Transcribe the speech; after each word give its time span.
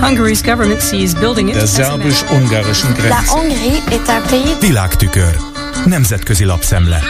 Hungary's 0.00 0.42
government 0.42 0.80
sees 0.80 1.14
building 1.14 1.52
Der 1.52 1.66
szerbus-ungarischen 1.66 2.88
La 2.88 2.94
Grenze. 2.94 3.30
Hongrie 3.32 3.82
est 3.90 4.08
un 4.08 4.22
pays 4.30 4.58
Világtükör. 4.60 5.36
Nemzetközi 5.84 6.44
lapszemle. 6.44 7.02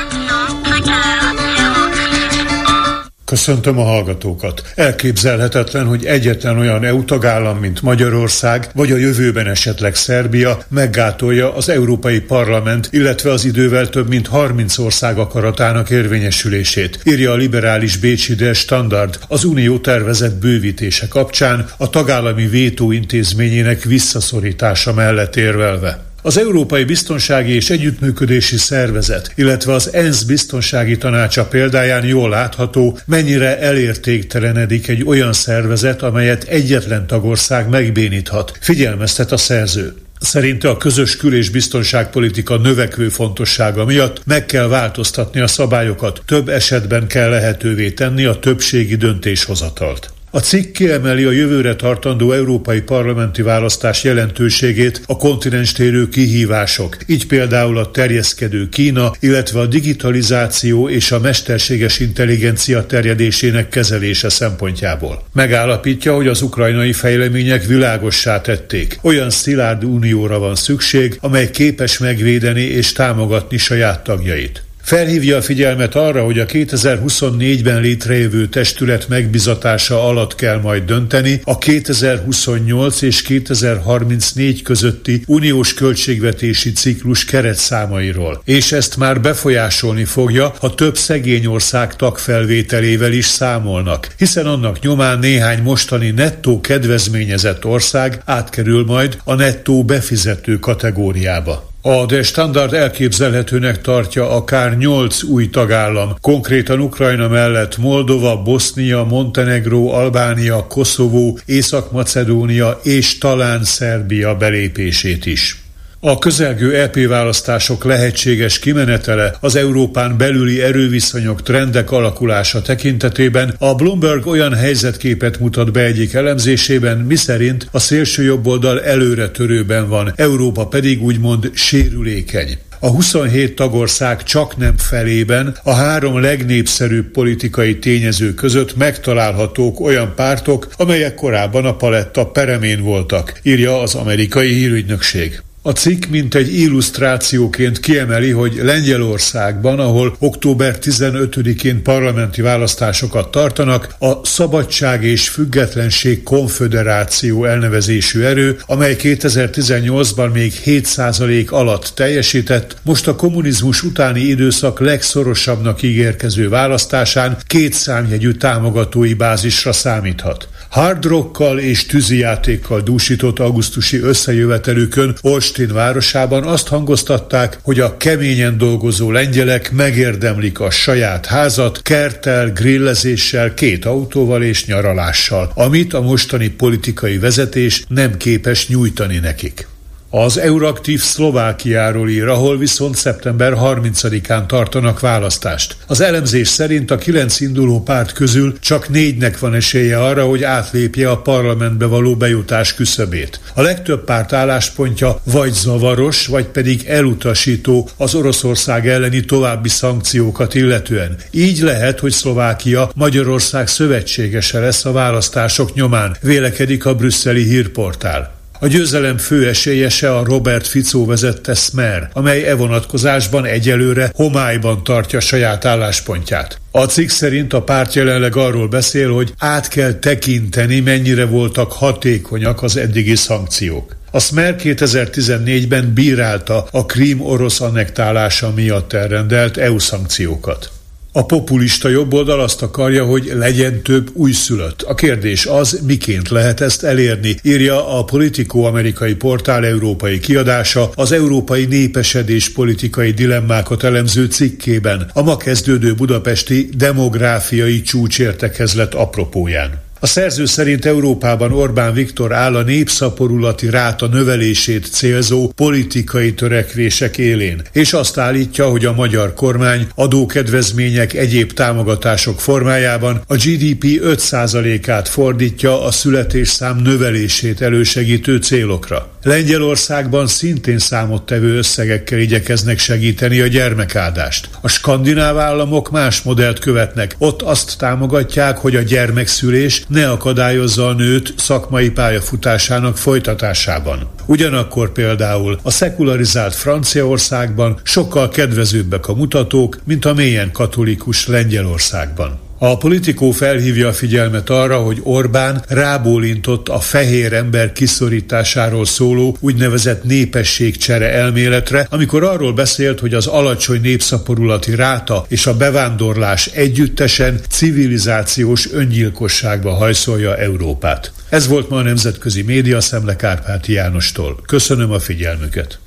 Köszöntöm 3.30 3.79
a 3.79 3.82
hallgatókat. 3.82 4.62
Elképzelhetetlen, 4.74 5.87
hogy 5.87 6.04
egyetlen 6.04 6.58
olyan 6.58 6.85
EU 6.85 7.04
tagállam, 7.04 7.58
mint 7.58 7.83
Magyarország, 7.83 8.69
vagy 8.74 8.92
a 8.92 8.96
jövőben 8.96 9.46
esetleg 9.46 9.95
Szerbia 9.95 10.58
meggátolja 10.69 11.54
az 11.54 11.69
Európai 11.69 12.21
Parlament, 12.21 12.88
illetve 12.92 13.31
az 13.31 13.45
idővel 13.45 13.88
több 13.88 14.08
mint 14.08 14.27
30 14.27 14.78
ország 14.78 15.19
akaratának 15.19 15.90
érvényesülését, 15.90 17.01
írja 17.05 17.32
a 17.32 17.37
liberális 17.37 17.96
Bécsi 17.96 18.34
Der 18.34 18.55
Standard 18.55 19.19
az 19.28 19.45
Unió 19.45 19.78
tervezett 19.78 20.34
bővítése 20.34 21.09
kapcsán 21.09 21.69
a 21.77 21.91
tagállami 21.91 22.47
vétó 22.47 22.92
intézményének 22.92 23.83
visszaszorítása 23.83 24.92
mellett 24.92 25.36
érvelve. 25.36 26.09
Az 26.23 26.38
Európai 26.38 26.84
Biztonsági 26.84 27.55
és 27.55 27.70
Együttműködési 27.70 28.56
Szervezet, 28.56 29.33
illetve 29.34 29.73
az 29.73 29.95
ENSZ 29.95 30.23
Biztonsági 30.23 30.97
Tanácsa 30.97 31.45
példáján 31.45 32.05
jól 32.05 32.28
látható, 32.28 32.98
mennyire 33.06 33.59
elértéktelenedik 33.59 34.88
egy 34.88 35.05
olyan 35.05 35.33
szervezet, 35.33 36.02
amelyet 36.02 36.45
egyetlen 36.45 37.06
tagország 37.06 37.69
megbéníthat, 37.69 38.59
figyelmeztet 38.61 39.33
a 39.33 39.37
szerző. 39.37 39.95
Szerinte 40.20 40.69
a 40.69 40.77
közös 40.77 41.16
kül- 41.16 41.34
és 41.34 41.51
biztonságpolitika 41.51 42.56
növekvő 42.56 43.09
fontossága 43.09 43.84
miatt 43.84 44.20
meg 44.27 44.47
kell 44.47 44.66
változtatni 44.66 45.41
a 45.41 45.47
szabályokat, 45.47 46.23
több 46.27 46.48
esetben 46.48 47.06
kell 47.06 47.28
lehetővé 47.28 47.91
tenni 47.91 48.25
a 48.25 48.39
többségi 48.39 48.97
döntéshozatalt. 48.97 50.11
A 50.33 50.39
cikk 50.39 50.73
kiemeli 50.73 51.25
a 51.25 51.30
jövőre 51.30 51.75
tartandó 51.75 52.33
európai 52.33 52.80
parlamenti 52.80 53.43
választás 53.43 54.05
jelentőségét 54.05 55.03
a 55.06 55.17
kontinens 55.17 55.72
térő 55.72 56.09
kihívások, 56.09 56.97
így 57.06 57.27
például 57.27 57.78
a 57.78 57.91
terjeszkedő 57.91 58.69
Kína, 58.69 59.12
illetve 59.20 59.61
a 59.61 59.67
digitalizáció 59.67 60.89
és 60.89 61.12
a 61.12 61.20
mesterséges 61.20 61.98
intelligencia 61.98 62.87
terjedésének 62.87 63.69
kezelése 63.69 64.28
szempontjából. 64.28 65.25
Megállapítja, 65.33 66.14
hogy 66.14 66.28
az 66.28 66.42
ukrajnai 66.42 66.92
fejlemények 66.92 67.65
világossá 67.65 68.41
tették. 68.41 68.98
Olyan 69.03 69.31
szilárd 69.31 69.84
unióra 69.84 70.39
van 70.39 70.55
szükség, 70.55 71.19
amely 71.20 71.50
képes 71.50 71.98
megvédeni 71.98 72.62
és 72.62 72.92
támogatni 72.92 73.56
saját 73.56 74.05
tagjait. 74.05 74.62
Felhívja 74.91 75.36
a 75.36 75.42
figyelmet 75.42 75.94
arra, 75.94 76.24
hogy 76.24 76.38
a 76.38 76.46
2024-ben 76.46 77.80
létrejövő 77.80 78.46
testület 78.46 79.08
megbizatása 79.08 80.05
alatt 80.05 80.34
kell 80.34 80.60
majd 80.60 80.84
dönteni 80.84 81.41
a 81.44 81.58
2028 81.58 83.02
és 83.02 83.22
2034 83.22 84.62
közötti 84.62 85.22
uniós 85.27 85.74
költségvetési 85.74 86.72
ciklus 86.72 87.24
keretszámairól, 87.24 88.42
és 88.44 88.72
ezt 88.72 88.97
már 88.97 89.20
befolyásolni 89.20 90.05
fogja, 90.05 90.55
ha 90.60 90.74
több 90.74 90.97
szegény 90.97 91.47
ország 91.47 91.97
tagfelvételével 91.97 93.12
is 93.12 93.27
számolnak, 93.27 94.14
hiszen 94.16 94.47
annak 94.47 94.80
nyomán 94.80 95.19
néhány 95.19 95.62
mostani 95.62 96.10
nettó 96.10 96.60
kedvezményezett 96.60 97.64
ország 97.64 98.22
átkerül 98.25 98.84
majd 98.84 99.19
a 99.25 99.34
nettó 99.34 99.84
befizető 99.84 100.58
kategóriába. 100.58 101.69
A 101.83 102.06
De 102.06 102.23
Standard 102.23 102.73
elképzelhetőnek 102.73 103.81
tartja 103.81 104.31
akár 104.31 104.77
nyolc 104.77 105.23
új 105.23 105.50
tagállam, 105.50 106.14
konkrétan 106.20 106.81
Ukrajna 106.81 107.28
mellett 107.28 107.77
Moldova, 107.77 108.42
Bosznia, 108.42 109.05
Montenegró, 109.05 109.92
Albánia, 109.92 110.67
Koszovó, 110.67 111.39
Észak-Macedónia 111.45 112.81
és 112.83 113.19
talán 113.19 113.64
Szerbia 113.64 114.37
belépését 114.37 115.27
is. 115.27 115.69
A 116.03 116.19
közelgő 116.19 116.77
EP 116.77 117.06
választások 117.06 117.84
lehetséges 117.84 118.59
kimenetele 118.59 119.37
az 119.41 119.56
Európán 119.56 120.16
belüli 120.16 120.62
erőviszonyok 120.62 121.43
trendek 121.43 121.91
alakulása 121.91 122.62
tekintetében 122.62 123.55
a 123.59 123.75
Bloomberg 123.75 124.27
olyan 124.27 124.55
helyzetképet 124.55 125.39
mutat 125.39 125.72
be 125.72 125.81
egyik 125.81 126.12
elemzésében, 126.12 126.99
miszerint 126.99 127.69
a 127.72 127.78
szélső 127.78 128.22
jobboldal 128.22 128.83
előre 128.83 129.28
törőben 129.28 129.89
van, 129.89 130.12
Európa 130.16 130.66
pedig 130.66 131.03
úgymond 131.03 131.50
sérülékeny. 131.55 132.59
A 132.78 132.89
27 132.89 133.55
tagország 133.55 134.22
csak 134.22 134.56
nem 134.56 134.77
felében 134.77 135.56
a 135.62 135.72
három 135.72 136.21
legnépszerűbb 136.21 137.10
politikai 137.10 137.78
tényező 137.78 138.34
között 138.34 138.77
megtalálhatók 138.77 139.81
olyan 139.81 140.12
pártok, 140.16 140.69
amelyek 140.77 141.15
korábban 141.15 141.65
a 141.65 141.77
paletta 141.77 142.27
peremén 142.27 142.83
voltak, 142.83 143.41
írja 143.43 143.81
az 143.81 143.94
amerikai 143.94 144.53
hírügynökség. 144.53 145.41
A 145.62 145.71
cikk 145.71 146.04
mint 146.06 146.34
egy 146.34 146.54
illusztrációként 146.54 147.81
kiemeli, 147.81 148.31
hogy 148.31 148.60
Lengyelországban, 148.62 149.78
ahol 149.78 150.16
október 150.19 150.78
15-én 150.81 151.82
parlamenti 151.82 152.43
választásokat 152.43 153.31
tartanak, 153.31 153.94
a 153.98 154.25
Szabadság 154.26 155.04
és 155.04 155.28
Függetlenség 155.28 156.22
Konföderáció 156.22 157.44
elnevezésű 157.44 158.21
erő, 158.21 158.59
amely 158.66 158.97
2018-ban 158.98 160.32
még 160.32 160.53
7% 160.65 161.48
alatt 161.48 161.92
teljesített, 161.94 162.77
most 162.82 163.09
a 163.09 163.16
kommunizmus 163.16 163.82
utáni 163.82 164.21
időszak 164.21 164.81
legszorosabbnak 164.81 165.82
ígérkező 165.82 166.48
választásán 166.48 167.37
két 167.47 167.72
számjegyű 167.72 168.31
támogatói 168.31 169.15
bázisra 169.15 169.72
számíthat. 169.72 170.48
Hard 170.71 171.04
rockkal 171.04 171.59
és 171.59 171.87
tűzijátékkal 171.87 172.81
dúsított 172.81 173.38
augusztusi 173.38 173.98
összejövetelükön 174.00 175.16
Olsztyn 175.50 175.75
városában 175.75 176.44
azt 176.44 176.69
hangoztatták, 176.69 177.59
hogy 177.62 177.81
a 177.81 177.97
keményen 177.97 178.59
dolgozó 178.59 179.11
lengyelek 179.11 179.72
megérdemlik 179.72 180.61
a 180.61 180.71
saját 180.71 181.27
házat, 181.27 181.83
kerttel, 181.83 182.53
grillezéssel, 182.53 183.55
két 183.55 183.84
autóval 183.84 184.43
és 184.43 184.66
nyaralással, 184.66 185.53
amit 185.55 185.94
a 185.94 186.00
mostani 186.00 186.49
politikai 186.49 187.19
vezetés 187.19 187.84
nem 187.89 188.16
képes 188.16 188.69
nyújtani 188.69 189.19
nekik. 189.19 189.69
Az 190.12 190.38
Euraktív 190.38 191.00
Szlovákiáról 191.00 192.09
ír, 192.09 192.26
ahol 192.28 192.59
viszont 192.59 192.97
szeptember 192.97 193.53
30-án 193.56 194.47
tartanak 194.47 195.00
választást. 195.00 195.76
Az 195.87 196.00
elemzés 196.00 196.48
szerint 196.48 196.91
a 196.91 196.97
kilenc 196.97 197.41
induló 197.41 197.82
párt 197.82 198.12
közül 198.12 198.59
csak 198.59 198.88
négynek 198.88 199.38
van 199.38 199.54
esélye 199.54 199.98
arra, 200.04 200.25
hogy 200.25 200.43
átlépje 200.43 201.10
a 201.10 201.21
parlamentbe 201.21 201.87
való 201.87 202.16
bejutás 202.16 202.75
küszöbét. 202.75 203.41
A 203.54 203.62
legtöbb 203.62 204.04
párt 204.04 204.32
álláspontja 204.32 205.21
vagy 205.25 205.53
zavaros, 205.53 206.27
vagy 206.27 206.47
pedig 206.47 206.84
elutasító 206.87 207.88
az 207.97 208.15
Oroszország 208.15 208.88
elleni 208.88 209.21
további 209.21 209.69
szankciókat 209.69 210.54
illetően. 210.54 211.16
Így 211.31 211.60
lehet, 211.60 212.00
hogy 212.00 212.12
Szlovákia 212.12 212.91
Magyarország 212.94 213.69
szövetségese 213.69 214.59
lesz 214.59 214.84
a 214.84 214.92
választások 214.92 215.75
nyomán, 215.75 216.16
vélekedik 216.21 216.87
a 216.87 216.94
brüsszeli 216.94 217.42
hírportál. 217.42 218.40
A 218.62 218.66
győzelem 218.66 219.16
fő 219.16 219.48
esélyese 219.48 220.16
a 220.16 220.25
Robert 220.25 220.66
Ficó 220.66 221.06
vezette 221.06 221.54
Smer, 221.54 222.10
amely 222.12 222.44
e 222.44 222.54
vonatkozásban 222.54 223.44
egyelőre 223.44 224.10
homályban 224.15 224.84
tartja 224.84 225.21
saját 225.21 225.65
álláspontját. 225.65 226.60
A 226.71 226.84
cikk 226.84 227.09
szerint 227.09 227.53
a 227.53 227.62
párt 227.62 227.94
jelenleg 227.94 228.37
arról 228.37 228.69
beszél, 228.69 229.12
hogy 229.12 229.32
át 229.38 229.69
kell 229.69 229.93
tekinteni, 229.93 230.81
mennyire 230.81 231.25
voltak 231.25 231.72
hatékonyak 231.72 232.62
az 232.62 232.76
eddigi 232.76 233.16
szankciók. 233.16 233.97
A 234.10 234.21
Smer 234.21 234.56
2014-ben 234.59 235.94
bírálta 235.94 236.69
a 236.71 236.87
Krím 236.87 237.21
orosz 237.21 237.60
annektálása 237.60 238.53
miatt 238.54 238.92
elrendelt 238.92 239.56
EU 239.56 239.78
szankciókat. 239.78 240.71
A 241.12 241.26
populista 241.26 241.88
jobboldal 241.88 242.41
azt 242.41 242.62
akarja, 242.62 243.04
hogy 243.04 243.32
legyen 243.34 243.82
több 243.82 244.10
újszülött. 244.12 244.82
A 244.82 244.94
kérdés 244.94 245.47
az, 245.47 245.81
miként 245.87 246.28
lehet 246.28 246.60
ezt 246.60 246.84
elérni, 246.84 247.36
írja 247.42 247.98
a 247.98 248.04
Politico 248.04 248.62
amerikai 248.62 249.15
portál 249.15 249.65
európai 249.65 250.18
kiadása 250.18 250.91
az 250.95 251.12
európai 251.12 251.65
népesedés 251.65 252.48
politikai 252.53 253.10
dilemmákat 253.10 253.84
elemző 253.84 254.27
cikkében, 254.27 255.10
a 255.15 255.22
ma 255.22 255.36
kezdődő 255.36 255.95
budapesti 255.95 256.69
demográfiai 256.77 257.83
csúcsértekezlet 257.83 258.95
apropóján. 258.95 259.90
A 260.02 260.06
szerző 260.06 260.44
szerint 260.44 260.85
Európában 260.85 261.52
Orbán 261.52 261.94
Viktor 261.94 262.32
áll 262.32 262.56
a 262.56 262.62
népszaporulati 262.62 263.70
ráta 263.70 264.06
növelését 264.06 264.87
célzó 264.87 265.49
politikai 265.49 266.35
törekvések 266.35 267.19
élén, 267.19 267.62
és 267.73 267.93
azt 267.93 268.19
állítja, 268.19 268.69
hogy 268.69 268.85
a 268.85 268.93
magyar 268.93 269.35
kormány 269.35 269.88
adókedvezmények 269.94 271.14
egyéb 271.14 271.52
támogatások 271.52 272.41
formájában 272.41 273.23
a 273.26 273.35
GDP 273.35 273.85
5%-át 273.85 275.08
fordítja 275.08 275.85
a 275.85 275.91
születésszám 275.91 276.76
növelését 276.76 277.61
elősegítő 277.61 278.37
célokra. 278.37 279.11
Lengyelországban 279.23 280.26
szintén 280.26 280.79
számottevő 280.79 281.56
összegekkel 281.56 282.19
igyekeznek 282.19 282.79
segíteni 282.79 283.41
a 283.41 283.47
gyermekáldást. 283.47 284.49
A 284.61 284.69
skandináv 284.69 285.38
államok 285.38 285.91
más 285.91 286.23
modellt 286.23 286.58
követnek. 286.58 287.14
Ott 287.19 287.43
azt 287.43 287.79
támogatják, 287.79 288.58
hogy 288.58 288.76
a 288.76 288.82
gyermekszülés 288.82 289.85
ne 289.91 290.11
akadályozza 290.11 290.87
a 290.87 290.93
nőt 290.93 291.35
szakmai 291.37 291.91
pályafutásának 291.91 292.97
folytatásában. 292.97 294.09
Ugyanakkor 294.27 294.93
például 294.93 295.59
a 295.63 295.71
szekularizált 295.71 296.55
Franciaországban 296.55 297.81
sokkal 297.83 298.29
kedvezőbbek 298.29 299.09
a 299.09 299.15
mutatók, 299.15 299.79
mint 299.85 300.05
a 300.05 300.15
mélyen 300.15 300.53
katolikus 300.53 301.27
Lengyelországban. 301.27 302.50
A 302.62 302.77
politikó 302.77 303.31
felhívja 303.31 303.89
a 303.89 303.93
figyelmet 303.93 304.51
arra, 304.51 304.79
hogy 304.79 305.01
Orbán 305.03 305.65
rábólintott 305.69 306.69
a 306.69 306.81
fehér 306.81 307.33
ember 307.33 307.73
kiszorításáról 307.73 308.85
szóló 308.85 309.37
úgynevezett 309.41 310.05
népességcsere 310.05 311.12
elméletre, 311.12 311.87
amikor 311.91 312.25
arról 312.25 312.53
beszélt, 312.53 313.01
hogy 313.01 313.15
az 313.15 313.27
alacsony 313.27 313.81
népszaporulati 313.81 314.75
ráta 314.75 315.25
és 315.29 315.47
a 315.47 315.57
bevándorlás 315.57 316.47
együttesen 316.47 317.41
civilizációs 317.49 318.73
öngyilkosságba 318.73 319.73
hajszolja 319.73 320.37
Európát. 320.37 321.12
Ez 321.29 321.47
volt 321.47 321.69
ma 321.69 321.77
a 321.77 321.83
Nemzetközi 321.83 322.43
Média 322.43 322.81
Szemle 322.81 323.17
Kárpáti 323.17 323.73
Jánostól. 323.73 324.41
Köszönöm 324.47 324.91
a 324.91 324.99
figyelmüket! 324.99 325.79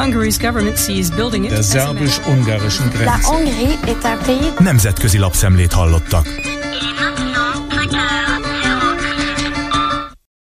Hungary's 0.00 0.38
government 0.38 0.78
sees 0.78 1.10
building 1.10 1.44
it. 1.44 1.50
Der 1.50 1.82
a 1.82 2.30
ungarischen 2.30 2.90
Grenze. 2.90 3.04
La 3.04 3.20
Hongrie 3.22 3.78
est 3.86 4.04
un 4.04 4.18
pays. 4.24 4.52
Nemzetközi 4.58 5.18
lapszemlét 5.18 5.72
hallottak. 5.72 6.26